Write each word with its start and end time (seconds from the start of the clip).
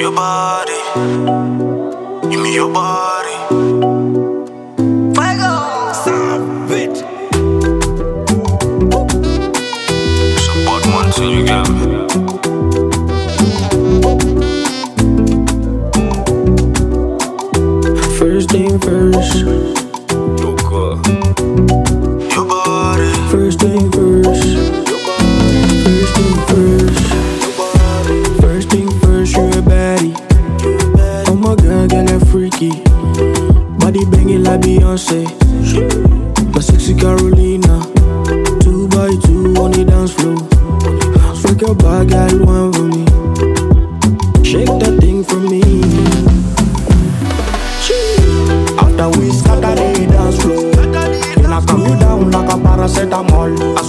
your 0.00 0.12
body. 0.12 0.72
Give 2.30 2.40
me 2.40 2.54
your 2.54 2.72
body. 2.72 3.36
Fuego. 5.14 5.92
Savage. 5.92 7.04
It's 10.32 10.48
a 10.48 10.54
bad 10.64 10.84
one 10.94 11.10
till 11.12 11.30
you 11.30 11.44
get 11.44 11.68
me. 11.68 11.80
First 18.18 18.50
thing 18.50 18.78
first, 18.78 19.79
freaky. 32.60 32.82
Body 33.78 34.04
banging 34.06 34.44
like 34.44 34.60
Beyonce. 34.60 35.24
My 36.54 36.60
sexy 36.60 36.94
Carolina. 36.94 37.80
Two 38.60 38.88
by 38.88 39.10
two 39.24 39.54
on 39.56 39.70
the 39.72 39.84
dance 39.84 40.12
floor. 40.12 40.36
Freak 41.36 41.62
your 41.62 41.74
bad 41.74 42.08
girl, 42.08 42.44
one 42.44 42.72
for 42.72 42.82
me. 42.82 43.04
Shake 44.44 44.66
that 44.66 44.98
thing 45.00 45.24
for 45.24 45.36
me. 45.36 45.62
After 48.78 49.08
we 49.18 49.30
scatter 49.30 49.74
the 49.74 50.06
dance 50.10 50.42
floor. 50.42 50.70
Then 51.36 51.52
I 51.52 51.64
calm 51.64 51.98
down 51.98 52.30
like 52.30 52.52
a 52.52 52.56
paracetamol. 52.56 53.76
I 53.78 53.82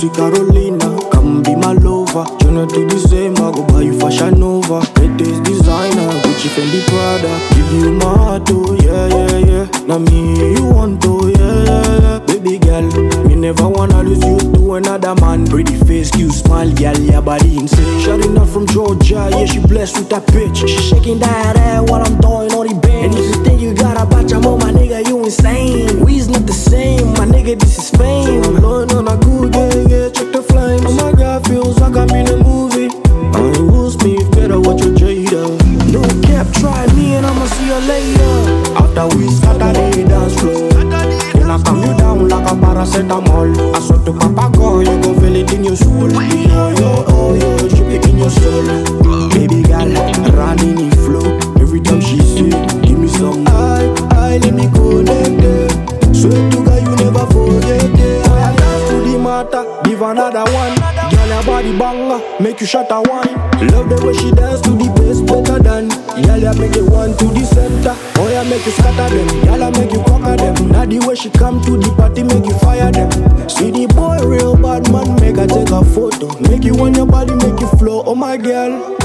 soldier. 0.00 0.14
Carolina, 0.14 0.98
come 1.10 1.42
be 1.42 1.54
my 1.54 1.72
lover. 1.72 2.24
Journey 2.38 2.66
to 2.68 2.86
December, 2.88 3.52
go 3.52 3.66
buy 3.66 3.82
you 3.82 3.98
fashion 3.98 4.42
over. 4.42 4.80
Latest 5.00 5.42
designer, 5.44 6.10
Gucci, 6.22 6.48
Fendi, 6.48 6.80
Prada. 6.88 7.38
Give 7.54 7.72
you 7.72 7.92
my 7.92 8.04
heart, 8.04 8.48
oh 8.50 8.74
yeah, 8.74 9.06
yeah, 9.08 9.38
yeah. 9.38 9.86
Now 9.86 9.98
me 9.98 10.54
you 10.54 10.64
want 10.66 11.02
to, 11.02 11.32
yeah, 11.36 11.64
yeah, 11.64 12.00
yeah. 12.00 12.18
Baby 12.26 12.58
girl, 12.58 12.82
me 13.24 13.34
never 13.34 13.68
wanna 13.68 14.02
lose 14.02 14.24
you 14.24 14.52
to 14.54 14.74
another 14.74 15.14
man. 15.20 15.46
Pretty 15.46 15.76
face, 15.76 16.10
cute 16.10 16.32
smile, 16.32 16.72
girl, 16.74 16.98
your 16.98 17.22
body 17.22 17.58
insane. 17.58 18.00
Shutting 18.00 18.36
up 18.38 18.48
from 18.48 18.66
Georgia, 18.66 19.28
yeah, 19.30 19.44
she 19.44 19.60
blessed 19.60 19.98
with 19.98 20.10
that 20.10 20.26
bitch. 20.26 20.56
She 20.68 20.68
shaking 20.68 21.18
that 21.18 21.56
ass 21.56 21.90
while 21.90 22.02
I'm 22.02 22.18
throwing 22.20 22.52
all 22.52 22.66
the 22.66 22.74
bands. 22.74 23.29
No 36.20 36.28
cap, 36.28 36.52
try 36.54 36.86
me 36.94 37.14
and 37.14 37.26
I'ma 37.26 37.46
see 37.46 37.66
you 37.66 37.78
later. 37.88 38.76
After 38.76 39.16
we 39.16 39.28
scatter 39.28 39.72
the 39.72 40.04
dance 40.08 40.40
floor. 40.40 40.68
Then 40.68 41.50
I 41.50 41.62
calm 41.62 41.78
you 41.78 41.96
down 41.96 42.28
like 42.28 42.44
a 42.44 42.54
paracetamol. 42.54 43.74
I 43.74 43.80
saw 43.80 44.04
to 44.04 44.12
Papa 44.12 44.56
go, 44.56 44.80
you 44.80 44.86
gon' 45.02 45.20
feel 45.20 45.36
it 45.36 45.52
in 45.52 45.64
your 45.64 45.76
soul. 45.76 46.10
Oh 46.12 46.74
yo, 46.78 47.04
oh 47.08 47.34
yo, 47.34 47.68
drip 47.68 47.90
it 47.90 48.08
in 48.08 48.18
your 48.18 48.30
soul. 48.30 48.99
Banger, 61.80 62.20
make 62.38 62.60
you 62.60 62.66
shut 62.66 62.88
a 62.90 63.00
wine. 63.08 63.34
Love 63.72 63.88
the 63.88 63.96
way 64.04 64.12
she 64.12 64.30
dance 64.32 64.60
to 64.60 64.70
the 64.76 64.92
bass 65.00 65.20
better 65.24 65.58
than. 65.58 65.88
Girl, 66.22 66.36
ya 66.38 66.52
make 66.52 66.76
it 66.76 66.84
one 66.84 67.16
to 67.16 67.24
the 67.32 67.44
center. 67.46 67.96
Oh, 68.20 68.28
yeah, 68.28 68.44
make 68.44 68.64
you 68.66 68.72
scatter 68.72 69.08
them. 69.08 69.62
I 69.62 69.70
make 69.70 69.92
you 69.92 70.02
conquer 70.04 70.36
them. 70.36 70.68
Now 70.68 70.84
the 70.84 71.00
way 71.08 71.14
she 71.14 71.30
come 71.30 71.62
to 71.64 71.78
the 71.78 71.88
party, 71.96 72.22
make 72.22 72.44
you 72.44 72.54
fire 72.58 72.92
them. 72.92 73.08
See 73.48 73.70
the 73.70 73.86
boy, 73.94 74.20
real 74.28 74.56
bad 74.56 74.92
man, 74.92 75.16
make 75.20 75.36
her 75.36 75.46
take 75.46 75.70
a 75.70 75.82
photo. 75.82 76.28
Make 76.50 76.64
you 76.64 76.76
on 76.84 76.94
your 76.94 77.06
body, 77.06 77.34
make 77.34 77.58
you 77.58 77.68
flow. 77.80 78.02
Oh 78.04 78.14
my 78.14 78.36
girl. 78.36 78.99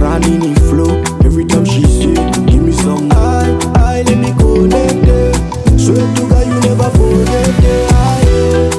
Running 0.00 0.44
in 0.44 0.54
flow 0.68 1.02
every 1.24 1.44
time 1.44 1.64
she 1.64 1.82
say, 1.84 2.14
Give 2.46 2.62
me 2.62 2.72
some. 2.72 3.10
I, 3.12 3.48
I 3.76 4.02
let 4.02 4.18
me 4.18 4.32
connect 4.38 5.02
there. 5.06 5.32
Swear 5.78 5.96
to 6.16 6.22
God, 6.28 6.46
you 6.46 6.60
never 6.68 6.90
forget 6.90 7.62
there. 7.62 7.88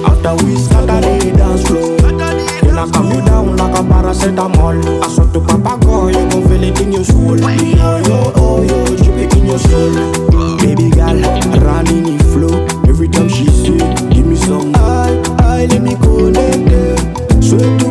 After 0.05 0.45
we 0.45 0.55
scatter 0.57 0.99
the 1.01 1.31
dance 1.37 1.67
floor, 1.67 1.97
then 1.97 2.77
I 2.77 2.89
calm 2.91 3.11
you 3.11 3.21
down 3.25 3.55
like 3.57 3.73
a 3.79 3.83
paracetamol. 3.83 5.03
I 5.03 5.07
swear 5.09 5.31
to 5.33 5.39
Papa 5.41 5.77
God, 5.85 6.15
you 6.15 6.29
gon' 6.29 6.47
feel 6.47 6.63
it 6.63 6.79
in 6.81 6.91
your 6.93 7.03
soul. 7.03 7.37
Yo, 7.39 7.97
yo, 8.07 8.31
oh, 8.35 8.61
yo, 8.63 8.85
drip 8.97 9.17
it 9.17 9.35
in 9.37 9.45
your 9.47 9.59
soul. 9.59 10.57
Baby 10.57 10.89
girl, 10.91 11.19
running 11.61 12.07
in 12.07 12.19
flow 12.19 12.65
every 12.87 13.07
time 13.07 13.29
she 13.29 13.45
say, 13.47 13.77
Give 14.09 14.25
me 14.25 14.35
some. 14.35 14.73
I, 14.75 15.21
I 15.39 15.65
let 15.65 15.81
me 15.81 15.95
connect 15.95 16.69
there. 16.69 16.97
Swear 17.41 17.79
to 17.79 17.88